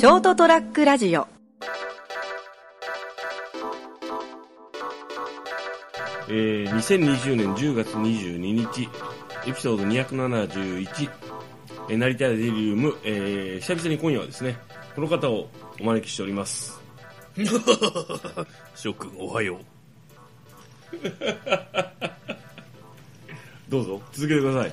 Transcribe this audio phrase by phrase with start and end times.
[0.00, 1.28] ショートトラックラジオ
[6.26, 8.88] えー、2020年10月22日、
[9.46, 11.10] エピソード271、
[11.90, 14.56] えー、成田デリウム、えー、久々に今夜はですね、
[14.94, 16.80] この方をお招きしております。
[18.74, 19.58] 諸君おはよう。
[23.68, 24.72] どうぞ、続けてください。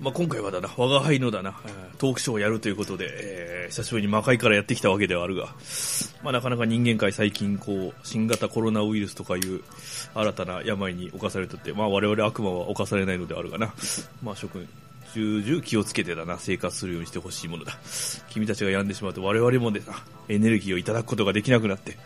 [0.00, 1.54] まあ、今回はだな、我が輩のだな、
[1.98, 5.54] トークショーをやるということで、えー久しぶりに魔界からやってきたわけではあるが、
[6.22, 9.62] まあ、なかなか人間界最近こう、新型コロナウイルスとかいう
[10.12, 13.72] 新たな病に侵されてて、まあ、我々悪魔は侵されないのであるがな、
[14.22, 14.68] まあ、諸君、
[15.14, 17.78] 重々気をつけてだな、生活するようにしてほしいものだ。
[18.28, 19.86] 君たちが病んでしまうと我々もでな、
[20.28, 21.96] エネルギーをいただくことができなくなって、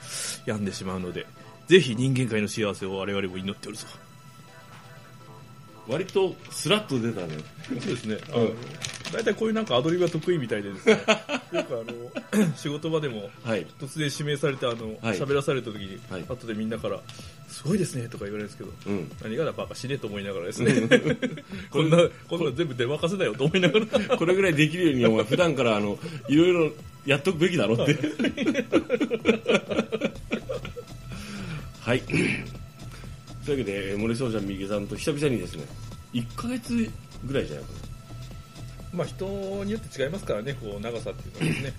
[0.44, 1.26] 病んでしまうので、
[1.66, 3.86] ぜひ人間界の幸せを我々も祈っておるぞ。
[5.86, 7.36] 割とスラッと出たね。
[7.68, 8.18] そうですね。
[8.32, 8.50] あの、
[9.12, 10.92] 大体こういうなんかアドリブが得意みたいでですね、
[11.52, 13.66] よくあの、仕事場でもはい。
[13.78, 17.00] 突然指名されて、あの、はい喋らされた時に、はい後でみんなから、
[17.48, 19.10] すごいですねとか言われるんですけど、うん。
[19.22, 20.72] 何がだバカ死ねと思いながらですね、
[21.70, 26.72] こんな、こんな全部出任せだよと思いながら、こ れぐらいできるように、お前、普段から、あの、いろいろ
[27.06, 27.96] やっとくべきだろって。
[31.80, 32.02] はい。
[33.44, 35.64] というわけで、森総ちゃん、右さんと久々にですね、
[36.12, 36.90] 1ヶ月
[37.26, 37.78] ぐらいじゃないかな。
[38.94, 39.26] まあ人
[39.64, 41.72] によって違いますからね、こう長さっていうのはですね。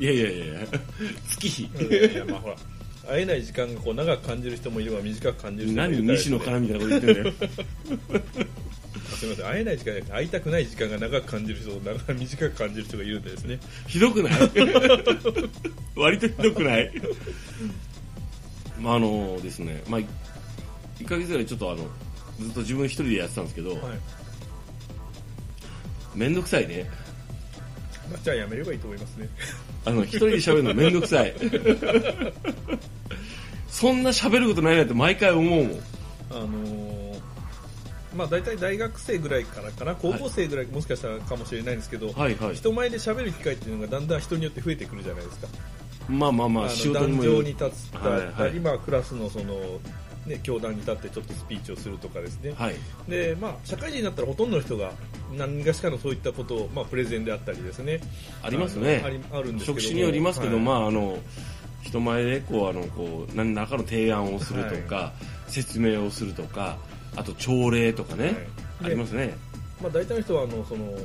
[0.00, 0.66] いやいやいや
[1.28, 1.62] 月日。
[1.64, 2.56] いやまあほら、
[3.06, 7.34] 会えない時間がこう長く感じる人もいれば短く感じる人もいる何から西野カナみたいなこと言ってんだよ。
[9.12, 13.60] すみません、会えない時間じゃなくて会いたくない時間が長く感じる人と長く短く感じる人がいるんでですね。
[13.86, 14.32] ひどくない？
[15.94, 16.90] 割とひどくない？
[18.80, 20.00] まああのですね、まあ、
[21.02, 21.86] 1ヶ月ぐらいちょっとあの、
[22.40, 23.80] ずっと自分一人でやってたんですけど、はい。
[26.14, 26.90] めんどくさいね。
[28.10, 29.28] まあ、じゃあやめればいいと思いますね。
[29.84, 31.34] あの、一人で喋るのめんどくさい。
[33.68, 35.80] そんな喋ることないなって毎回思うもん。
[36.30, 36.92] あのー
[38.14, 42.54] まあ大体大学生ぐらいからかな、高校生ぐらいもしかしたらかもしれないんですけど、はいはい。
[42.54, 45.48] 人前で喋る機会っていうのがだんだん人によって増えてくるじゃないですか。
[46.08, 49.80] まあまあまあ、あ壇事にもよる上に立ったり、はいはいまあクラスのその、
[50.26, 52.54] ね、教壇に立ってちょっとスピーチをするとかですね。
[52.56, 52.74] はい。
[53.08, 54.92] で、まあ社会人になったらほとんどの人が
[55.36, 58.00] 何がしかのそういったことを、まあプレゼンであったりですね。
[58.42, 59.02] ありますね。
[59.32, 59.80] あるんですけども。
[59.80, 60.64] 職種によりますけど、はい。
[60.64, 61.18] まああの
[61.82, 65.12] 人前でこうあのこう何らかの提案をするとか、
[65.48, 66.78] 説明をするとか
[67.16, 68.34] あと朝礼とかね、はい。
[68.84, 69.34] ありますね。
[69.82, 70.96] まあ、大体の人はあのその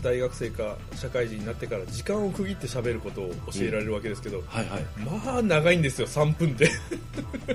[0.00, 4.84] 大学生か社会人になってから時間を区切って喋ることを教えられるわけですけど、はいはい。
[5.24, 6.70] まあ長いんですよ3分って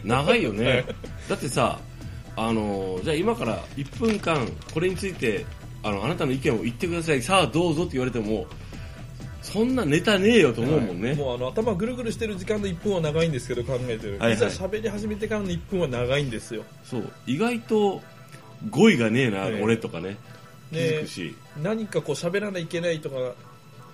[0.04, 0.86] 長いよね、はい。
[1.30, 1.80] だってさ
[2.36, 5.46] あのじゃあ今から1分間これについて
[5.84, 7.22] あのあなたの意見を言ってください。
[7.22, 8.46] さあどうぞって言われても
[9.42, 14.34] そんなネタねえよと思うもんね、もうあの頭ぐるぐるしてる時間の1分は長いんですけど考えてる、はいはい。
[14.34, 16.64] いざ喋り始めてからの1分は長いんですよ。
[16.84, 17.10] そう。
[17.26, 18.02] 意外と
[18.70, 19.64] 語彙がねえな、はい。
[19.64, 20.18] 俺とかね
[20.72, 23.16] 気づでくし、何かこう喋らないといけないとか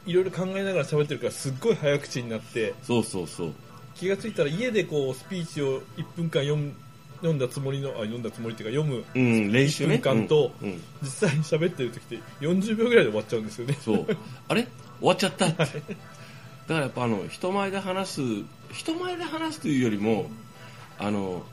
[0.05, 3.53] いろいろ考えながら喋ってるからすっごい早口になってそうそうそう。
[3.95, 6.73] 気がついたら家でこうスピーチを1分間読む
[7.17, 9.95] 読んだつもりのあ読んだつもりっていうか読むうん練習ね。
[9.95, 10.81] 1分間とうんうん。
[11.03, 13.77] 実際に喋ってる時って40秒ぐらいで終わっちゃうんですよね。
[13.81, 14.05] そう。
[14.49, 14.67] あれ？
[14.99, 15.45] 終わっちゃった？
[15.47, 15.63] って。
[15.63, 15.73] だか
[16.67, 18.21] らやっぱあの、人前で話す、
[18.73, 20.29] 人前で話すというよりも、
[20.97, 21.43] あの、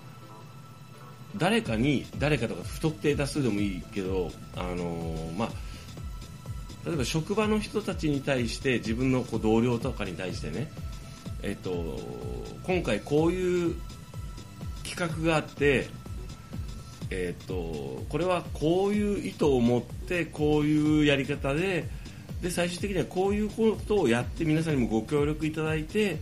[1.36, 5.48] 誰かに、誰かとか不特定多数でもいいけど、あの、まあ、
[6.86, 10.70] 例えば職場の人たちに対して、自分のこう同僚とかに対してね、
[11.42, 11.98] えっと、
[12.64, 13.74] 今回こういう
[14.84, 15.88] 企画があって、
[17.10, 21.88] えっと、これはこういう意図を持ってこういうやり方で
[22.42, 26.18] で最終的にはこういうことをやって皆さんにもご協力いただいて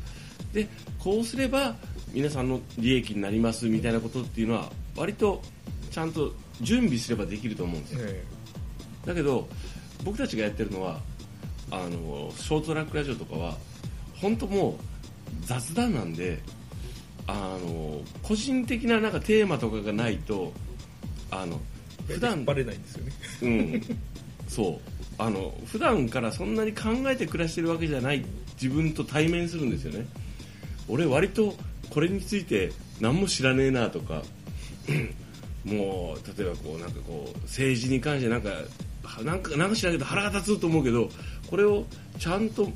[0.52, 0.66] で
[0.98, 1.76] こうすれば
[2.12, 5.42] 皆さんの利益になりますみたいなことっていうのは割と
[5.91, 8.00] ちゃんと準備すればできると思うんですよ。
[8.03, 8.25] え
[9.06, 9.48] だけど
[10.04, 11.00] 僕たちがやってるのは
[11.71, 13.56] あのショートトラックラジオとかは
[14.21, 14.74] 本当もう
[15.47, 16.41] 雑談なんで
[17.27, 20.53] あの個人的ななんかテーマとかがないと
[21.30, 21.60] あの
[22.09, 23.12] え普段バレないんですよね。
[23.42, 23.83] うん、
[24.48, 24.98] そう。
[25.21, 28.24] あの普段からそんなに考えて暮らしてるわけじゃない
[28.60, 30.06] 自分と対面するんですよね。
[30.89, 31.54] 俺割と
[31.91, 34.22] これについて何も知らねえなとか
[35.64, 38.48] もう例えばこうなんかこう政治に関してなんか
[39.02, 41.08] はなんかなんか知らないけど腹が立つと思うけど
[41.50, 41.84] これを
[42.18, 42.68] ちゃんと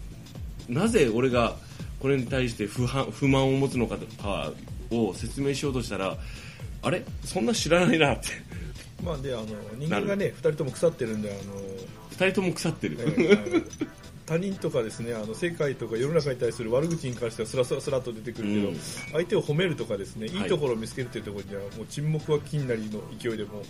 [0.68, 1.56] なぜ俺が
[2.00, 3.96] これに対して不満不満を持つのか
[4.90, 6.16] を説明しようとしたら
[6.82, 7.04] あれ？
[7.24, 8.28] そんな知らないなって。
[9.02, 9.46] まあであの
[9.78, 11.54] 人間がね2人とも腐ってるんであの
[12.10, 13.88] 二人とも腐ってる、えー
[14.32, 18.76] 他人とかですねあの世界とか世の中に対する悪口に関してはスラスラスラっと出てくるけど、うん。
[19.12, 20.46] 相手を褒めるとかですねいはい。
[20.46, 23.62] いところを見つけるっていうところにはもう沈黙は金なりの勢いでも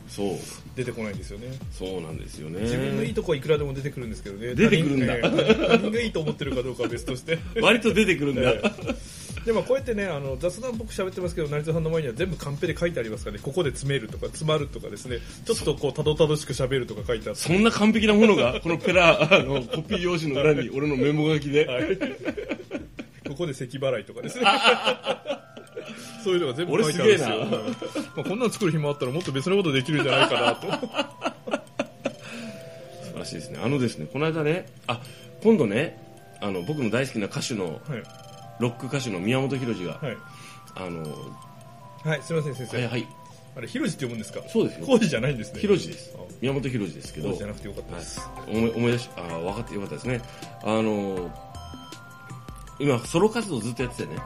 [0.77, 1.49] 出てこないんですよね。
[1.73, 2.61] そうなんですよね。
[2.61, 5.15] 自分のいいとこはいくらでも出てくるんですけどね出てくるんだ。
[5.21, 7.41] 他人がいいと思ってるかどうかは別として。
[7.61, 8.63] 割と出てくるんだ、 え
[9.45, 13.43] でもこうやってねあの雑談僕喋ってますけど成田さんの前には全部カンペで書いてありますからね。
[13.43, 15.19] ここで詰めるとか詰まるとかですね。
[15.45, 21.99] ちょっとこうたどたどしく喋るとか書いてあってそんな完璧なものが このペラあのコピー用紙の裏に俺のメモ書きで、はい。
[23.29, 24.47] ここで咳払いとかですね。
[26.23, 30.71] そういうのが全部書いてあるんですよ、まあ、こんなの作る暇あったらもっと別のことできるんじゃないかなと。
[33.03, 33.59] 素晴らしいですね。
[33.63, 35.01] あのですねこの間ねあ
[35.43, 35.99] 今度ね
[36.41, 38.22] あの僕の大好きな歌手のはい
[38.63, 40.17] ロック歌手の宮本浩次が、はい、
[40.77, 41.05] あの
[42.05, 43.07] はい、すみません先生、はいはい。
[43.57, 44.41] あれひろじって読むんですか？
[44.49, 44.87] そうですよ。
[44.87, 45.61] 浩二じゃないんですね。
[45.61, 46.15] 浩次です。
[46.17, 47.33] あ宮本浩次ですけど。
[47.35, 48.01] じゃなくてよかったはい。
[48.01, 50.23] です、、思い思い出しあ分かってよかったですね。
[50.63, 51.31] あの
[52.79, 54.17] 今ソロ活動ずっとやっててね。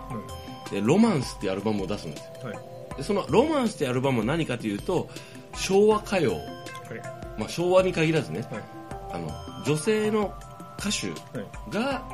[0.71, 2.27] でロマンスっていうアルバムを出すんですよ。
[2.44, 2.53] はい。
[2.55, 2.65] はい
[2.97, 5.11] でそのロマンスっていうアルバムは何かというと
[5.55, 6.43] 昭和歌謡、はい。
[7.38, 8.41] まあ、昭和に限らずね。
[8.50, 8.62] はい。
[9.12, 9.31] あの
[9.65, 10.33] 女性の
[10.79, 11.75] 歌手はい。
[11.75, 12.09] が、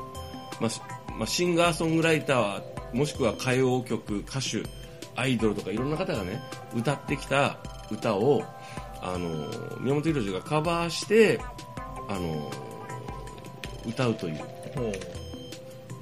[0.60, 0.80] まあし
[1.22, 4.64] まあ、シンガーソングライターもしくは歌謡曲歌手
[5.14, 6.42] アイドルとかいろんな方がね
[6.74, 7.58] 歌ってきた
[7.92, 8.42] 歌を
[9.00, 11.38] あの宮本浩次がカバーして
[12.08, 12.50] あの
[13.86, 14.40] 歌うという。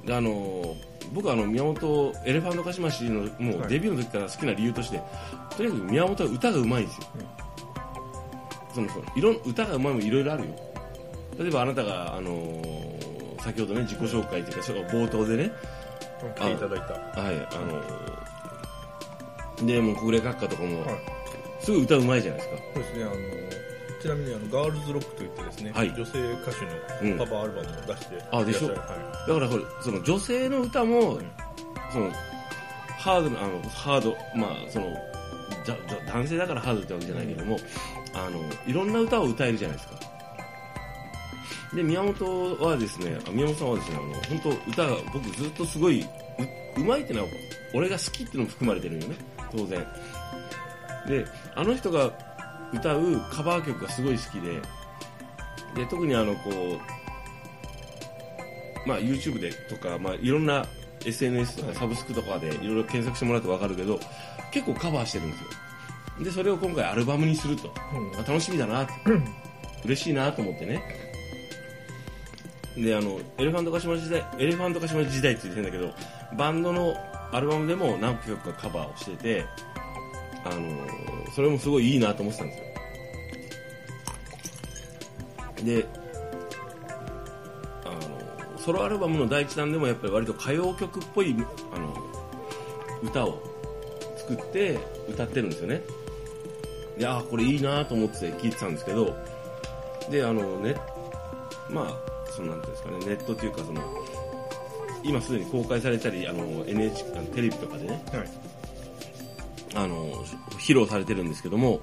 [0.07, 0.75] であの
[1.13, 3.69] 僕はあの宮本エレファントカシマシのもうはい。
[3.69, 4.99] デビューの時から好きな理由として、
[5.55, 7.03] とにかく宮本は歌がうまいんですよ、
[8.73, 10.55] そのそのいろん歌がうまいもいろいろあるよ。
[11.37, 12.31] 例えばあなたがあの
[13.43, 15.51] 先ほどね自己紹介というかその冒頭でね。
[16.35, 16.93] 来ていただいた。
[17.21, 17.55] はいあ
[19.61, 20.95] のでもう国連閣下とかも、はい。
[21.59, 22.63] すごい歌うまいじゃないですか。
[22.73, 23.13] そうですねあの
[24.01, 25.89] ちなみにあのガールズロックといってですね、はい。
[25.89, 27.17] 女性歌手うん。
[27.17, 28.67] のカバーアルバムを出していらっしゃる、あでしょ？
[28.67, 28.75] はい。
[28.75, 31.31] だからほらその女性の歌も、うん。
[31.91, 32.11] その
[32.97, 34.95] ハードなあのハードまあその
[35.65, 37.57] じゃじゃ男性だからハードってわけじゃないけども、
[38.13, 39.95] あのいろんな歌を歌えるじゃないですか
[41.73, 46.05] で宮本はですねあ宮本さんはですねあの本当歌が僕ずっとすごいう
[46.77, 47.27] うまいってのは
[47.73, 49.15] 俺が好きっていうのも含まれてるよね。
[49.51, 49.85] 当然。
[51.07, 51.25] で
[51.55, 52.11] あの人が
[52.73, 54.61] 歌うカバー曲がすごい好きで
[55.75, 56.79] で特にあのこう
[58.87, 60.65] まあ、YouTube でとか、まあ、いろんな
[61.05, 63.99] SNS とかサブスクとかでいろいろ検索してもらうと分かるけど
[64.51, 65.49] 結構カバーしてるんですよ。
[66.23, 68.19] でそれを今回アルバムにすると、うん。
[68.19, 68.91] あ楽しみだなって。
[69.85, 71.10] 嬉しいなと思ってね
[72.77, 75.93] であのエレファントカシマ時代エレファントカシマ時代って言ってんだけど
[76.37, 76.95] バンドの
[77.31, 79.45] アルバムでも何曲かカバーをしてて
[80.45, 80.61] あの
[81.35, 82.65] それもすごいいいなと思ってたんですよ。
[85.65, 85.85] で
[87.85, 87.89] あ
[88.53, 91.35] のソロアルバムの第一弾でもやっぱり割と歌謡曲っぽい
[91.73, 91.95] あの
[93.03, 93.41] 歌を
[94.17, 94.79] 作って
[95.09, 95.81] 歌ってるんですよね。
[96.97, 99.15] であこれいいなと思って聞いてたんですけど
[100.09, 100.75] であのね
[101.71, 103.81] まあそのなんていうんですかねネットというかその
[105.03, 108.29] 今すでに公開されたりあの NHK あのテレビとかでねはい。
[109.73, 110.11] あの
[110.59, 111.79] 披露されてるんですけども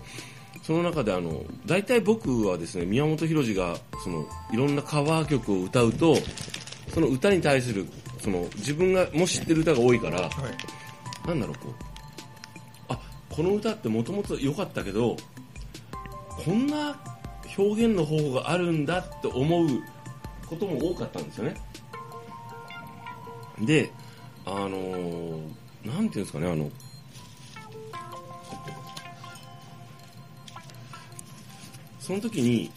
[0.63, 6.17] その中であの大体僕はですね宮本浩次がそのいろんなカバー曲を歌うと
[6.93, 7.87] その歌に対する
[8.21, 11.29] その自分がも知ってる歌が多いからはい。
[11.29, 11.73] なんだろうこう
[12.91, 12.99] あ
[13.31, 15.17] この歌ってもともと良かったけど
[16.45, 16.99] こんな
[17.57, 19.69] 表現の方法があるんだって思う
[20.47, 21.55] ことも多かったんですよね。
[23.61, 23.91] で
[24.45, 25.41] あのー
[25.85, 26.71] なんていうんですかねあの
[32.01, 32.71] その時に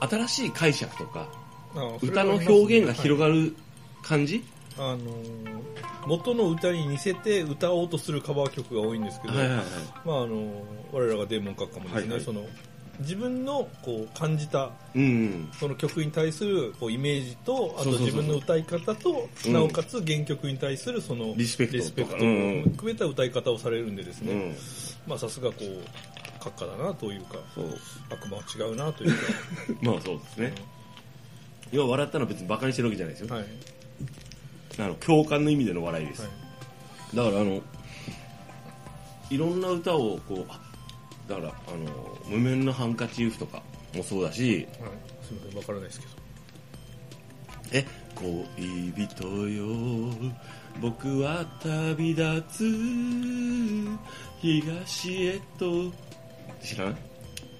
[0.00, 1.28] あ新しい解釈とか
[1.74, 3.56] あ歌の表現が広がる
[4.02, 4.44] 感じ、
[4.78, 5.58] あのー
[6.06, 9.66] 元の歌に似せて歌おうとするカバー曲が多いんですけど、はいはいはい。
[10.06, 12.20] まああのー我らがデーモン閣下もですね、はいはい。
[12.22, 12.46] その
[13.00, 19.52] 自分のこう感じたうんその曲に対するこうイメージとあと自分の歌い方とうん。
[19.52, 22.02] なおかつ原曲に対するそのリスペクト。
[22.02, 24.56] を含めた歌い方をされるんでですね、うん。
[25.06, 27.66] まあさすがこう閣下だなというかそう。
[28.10, 29.16] 悪魔は違うなというか、
[29.82, 30.54] まあそうですね。
[31.70, 33.44] 要は笑ったのは別にバカにしてるわけじゃないですよ、はい。
[34.78, 37.16] あの共感の意味での笑いです、はい。
[37.16, 37.62] だからあの
[39.30, 40.60] いろんな歌をこうあ
[41.28, 43.62] だからあの「無面のハンカチーフ」とか
[43.94, 44.90] もそうだしはい、
[45.26, 46.12] すみませんわからないですけど
[47.72, 49.66] 「え恋人よ
[50.80, 52.64] 僕は旅立つ
[54.40, 55.92] 東へと」
[56.62, 56.94] 知らない？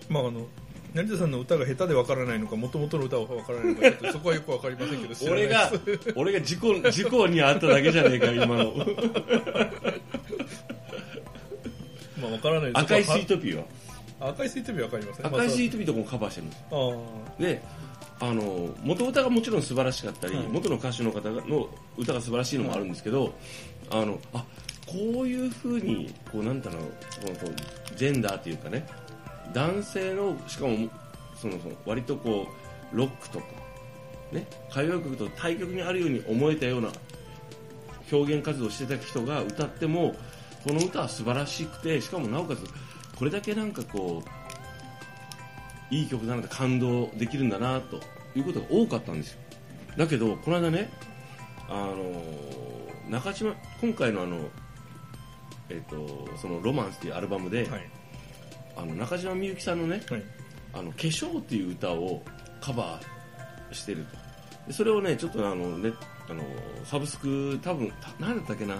[0.09, 0.47] まああの
[0.95, 5.71] 成田さんの歌が下手でわからないのかもともとの歌がわからないのか そこはよくわかりませんけど俺が
[6.17, 8.75] 俺が事故事故に遭っただけじゃねえか今の
[12.29, 12.79] まあわからないです。
[12.79, 13.65] 赤いスイートピーは？
[14.21, 15.27] 赤いスイートピーわかりません。
[15.27, 17.63] 赤いスイートトピーとかもカバーしてるんですで
[18.21, 23.33] あの元歌がもちろん素晴らしかったり、はい元の歌手の方の歌が素晴らしいのもあるんですけど、
[23.91, 24.45] あのあ
[24.87, 26.83] こういうふうにこうなんだろう
[27.39, 28.87] このジェンダーというかね
[29.53, 30.89] 男性のしかも
[31.37, 32.49] そのその割とこ
[32.93, 33.45] うロックとか、
[34.33, 36.89] ね、歌謡曲と対極にあるように思えたような
[38.11, 40.17] 表現活動をしてた人が歌っても
[40.69, 42.59] この歌は素晴らしくてしかもなおかつ
[43.17, 44.23] これだけなんかこ
[45.91, 47.99] ういい曲だなって感動できるんだなと
[48.37, 49.39] いうことが多かったんですよ。
[49.97, 50.91] だけどこの間ね
[51.71, 52.23] あの
[53.09, 54.37] 中島今回のあの
[55.71, 57.91] えっ、とそのロマンスっていうアルバムで、はい。
[58.77, 60.23] あの中島みゆきさんのねはい
[60.75, 62.23] 「あの化粧」っていう歌を
[62.61, 64.17] カバーしてると。
[64.67, 65.95] でそれをねちょっとあのね
[66.29, 66.43] あの
[66.85, 68.77] サブスク多分た何だったっけな？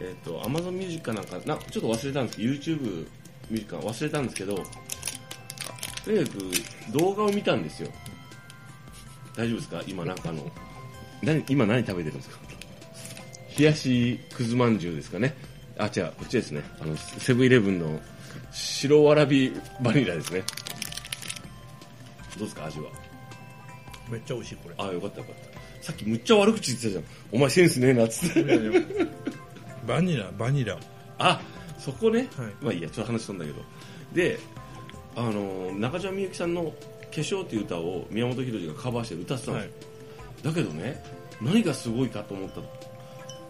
[0.00, 4.62] えっ、と Amazon ミュージックかなんかなちょっと忘れたんですけど YouTube ミュージックか忘れたんですけどと
[6.12, 7.90] にかく動画を見たんですよ。
[9.36, 9.82] 大丈夫ですか？
[9.86, 10.50] 今なんかあの
[11.22, 12.38] 何今何食べてるんですか？
[13.58, 15.34] 冷やしくずまんじゅうですかね。
[15.78, 16.62] あ違うこっちですね。
[16.80, 18.00] あのセブンイレブンの
[18.52, 20.42] 白わらびバニラですね。
[22.38, 22.66] どうですか？
[22.66, 22.86] 味は。
[24.08, 24.74] めっちゃ美味しいこれ。
[24.78, 25.84] あよかったよかった。
[25.84, 27.04] さっきむっちゃ悪口言ってたじゃん。
[27.32, 28.42] お前センスねえなっつって
[29.88, 30.76] バニラバニラ。
[31.18, 31.40] あ
[31.78, 32.52] そこね、はい。
[32.60, 33.62] まあいいやちょっと話したんだけど。
[34.12, 34.38] で
[35.16, 36.72] あの中島みゆきさんの
[37.10, 39.70] 「化粧」っていう歌を宮本浩次がカバーして歌ってたんですよ、
[40.44, 41.02] だけどね
[41.40, 42.60] 何がすごいかと思った。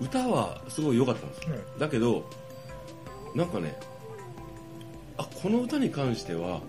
[0.01, 1.55] 歌はすごい良かったんですよ。
[1.57, 1.63] はい。
[1.81, 2.25] だけど
[3.35, 3.77] なんかね
[5.17, 6.61] あこの歌に関しては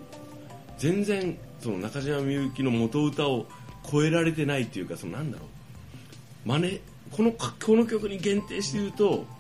[0.77, 3.45] 全然その中島みゆきの元歌を
[3.89, 5.45] 超えられてないっていうかそのなんだろ
[6.45, 6.49] う。
[6.49, 9.38] 真似このこの曲に限定して言うとあ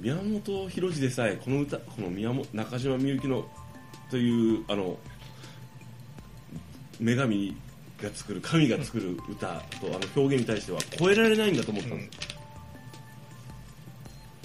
[0.00, 3.44] 宮本浩次でさえこの歌この宮本中島みゆきの
[4.10, 4.96] というあの
[7.00, 7.54] 女神
[8.02, 12.10] が作る神が作る歌とあの表現に対しては超えられないんだと思ったんです、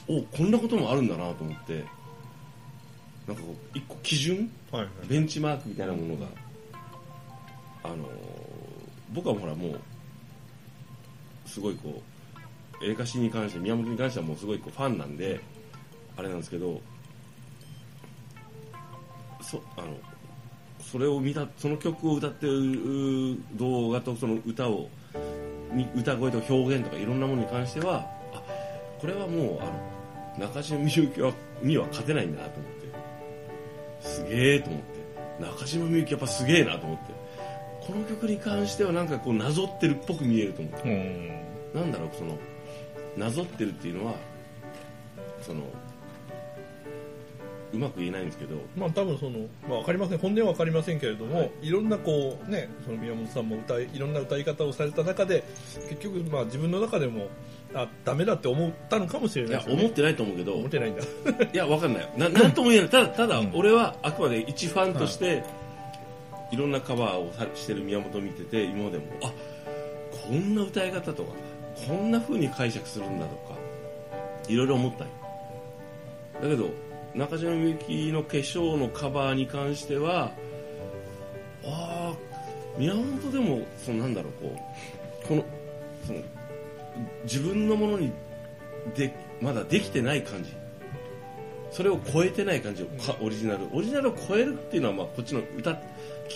[0.08, 1.84] おこんなこともあるんだなと思って。
[3.28, 4.52] なんかこう一個基準？
[4.72, 5.08] はいはい。
[5.08, 6.28] ベンチマークみたいなものが
[7.84, 8.00] あのー
[9.14, 9.80] 僕はほらもう
[11.48, 12.02] すごいこう
[12.86, 15.40] 映画史に関して宮本に関してはもうすごいこうファンなんで
[16.18, 16.82] あれなんですけど
[19.42, 19.98] そあの
[20.80, 24.90] それを見たその曲を歌ってる動画とその歌を
[25.74, 28.42] に歌声と表現とかいろんなものに関してはあ
[29.00, 29.96] これはもうあの
[30.38, 32.76] 中島みゆきはには勝てないんだなと思って。
[34.02, 35.44] すげえと思って。
[35.44, 37.14] 中島みゆきやっぱすげえなと思って。
[37.88, 40.90] この曲に関してはなんかこうなぞってるっぽく見えると思って。
[41.74, 41.82] うん。
[41.82, 42.38] なんだろうその
[43.18, 44.16] なぞってるっていうのは
[45.42, 45.62] その
[47.74, 48.56] うまく言えないんですけど。
[48.78, 50.18] まあ多分その、まあ、分かりません。
[50.18, 51.52] 本音は分かりませんけれども、はい。
[51.62, 55.44] い、ろんなこうねその宮本さんも歌いいろんな歌い方をされた中で
[55.90, 57.28] 結局まあ自分の中でも
[57.74, 59.74] あダメだって思ったのかもしれいないね。
[59.74, 60.54] や思ってないと思うけど。
[60.54, 61.02] 思ってないんだ。
[61.02, 62.10] いやわかんない。
[62.18, 62.90] ななんとも言えない。
[62.90, 63.52] ただただうん。
[63.54, 65.44] 俺はあくまで一ファンとして、
[66.52, 69.34] い、ろんなカバーをさしてる宮本を見てて今までもあ
[70.28, 71.34] こんな歌い方とか
[71.88, 73.56] こんな風に解釈するんだとか
[74.48, 75.14] いろいろ思ったんよ。
[76.42, 76.70] だけど
[77.14, 80.32] 中島みゆきの化粧のカバーに関しては
[81.66, 82.14] ああ
[82.78, 84.56] 宮本でもそのなんだろうこ
[85.24, 85.46] うこの
[86.06, 86.20] その
[87.24, 88.12] 自分のものに
[88.96, 90.54] でまだできてない感じ。
[91.72, 93.68] それを超えてない感じをかオリジナル。
[93.74, 95.80] オリジナルを超えるっていうのはまあこっちの歌聴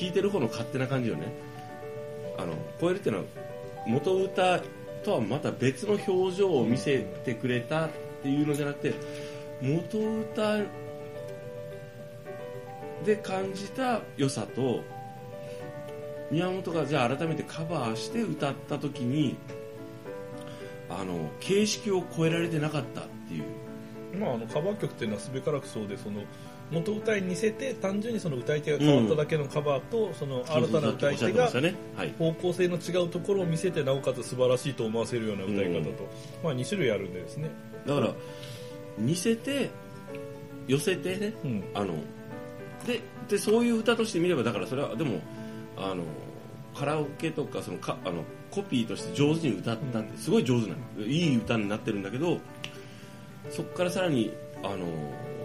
[0.01, 1.31] いてる方の勝手な感じよね。
[2.37, 3.25] あの超えるっていうのは
[3.87, 4.59] 元歌
[5.03, 7.89] とはまた別の表情を見せてくれたっ
[8.21, 8.93] ていうのじゃなくて
[9.61, 10.57] 元歌
[13.05, 14.83] で感じた良さと
[16.31, 19.37] 宮本がじゃあ改めてカバーして歌った時に
[20.89, 23.43] あの形式を超えられてなかったっていう。
[24.17, 26.23] まあ、あのカバー曲っていうのはすべからくそうでその
[26.71, 31.49] 元歌いに似せて単純にその歌い手が変わっただけのカバーと、その新たな歌い手が
[32.17, 35.85] 方向性の違うところを見せてなおかつ素晴らしいと思わせるような歌い方と、うん。
[36.43, 37.49] まあ、2種類あるんでですね、
[37.87, 38.13] だから
[38.97, 39.69] 似せて
[40.67, 41.63] 寄せてねうん。
[41.73, 41.95] あの
[42.85, 45.21] ででそういう歌として見ればだからそれはでも
[45.77, 46.03] あの
[46.75, 52.39] カラオケとかそのかあのコピーとして上手に歌ったってすごい上手なのいい歌になってるんだけど
[53.49, 54.33] そこからさらに
[54.63, 54.85] あの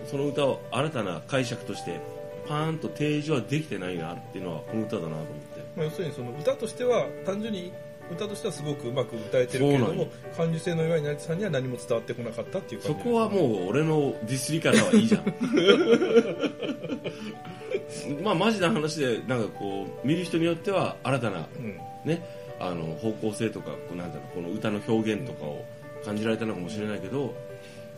[0.07, 2.01] その歌を新たな解釈として
[2.47, 5.33] パーンと提示はできてないなっていうのはこの歌だなと思って。
[5.77, 7.73] まあ、要するにその歌としては単純に
[8.11, 12.99] 歌としてはすごくうまく歌えてるけれども感受性の弱い成田さんには何も伝わってこなかったっていう感じ。
[12.99, 15.25] そこはもう俺のディスり方はいいじゃん。
[18.23, 21.79] まあマジな話でなんかこう見る人によっては新たなうん。
[22.05, 22.23] ね
[22.61, 25.65] あの方向性とかこうなんだろうこの歌の表現とかを
[26.05, 27.35] 感じられたのかもしれないけど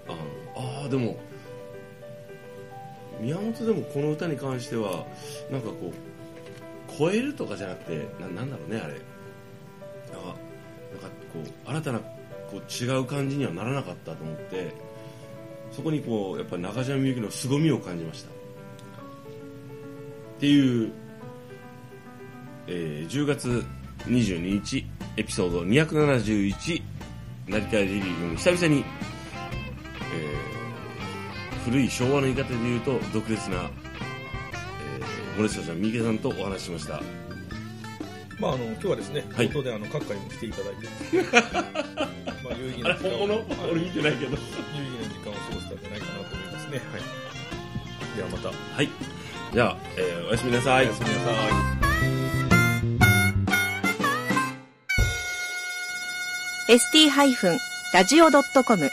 [0.08, 0.18] あの
[0.56, 1.16] あーでも
[3.20, 5.06] 宮本でもこの歌に関しては
[5.50, 8.94] なんかこう超えるとかじゃなくてななんだろうねあれ。
[8.94, 10.26] なんか
[10.92, 12.06] なんかこう新たなこ
[12.54, 14.72] う違う感じにはならなかったと思って
[15.72, 18.30] そこにこうやっぱ中島みゆきの凄みを感じました。
[18.30, 18.32] っ
[20.38, 20.92] ていう、
[22.66, 23.64] えー10月
[24.06, 26.82] 22日エピソード271
[27.48, 28.84] 成田リリーの久々に、
[31.66, 37.02] 古い昭和の言い方で言うと毒舌な、えー、森下さん三池さんとお話ししました。
[38.38, 39.50] まあ、あの今日はですね、はい。
[39.50, 40.86] 冒頭であの各界にも来ていただいて。
[42.44, 43.28] まあ有意義な時間を。
[43.28, 43.38] はい
[43.72, 44.32] 俺見てないけど。
[44.32, 44.36] 有
[44.84, 47.02] 意義な時間を過ごせたんじゃないかなと思いますね、はい、
[48.16, 48.48] ではまた。
[48.48, 48.88] はい。
[49.52, 50.86] じゃあ、えーおやすみなさい。
[50.86, 51.34] おやすみなさい。
[56.68, 58.90] ST-radio.com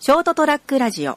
[0.00, 1.16] ショートトラックラジオ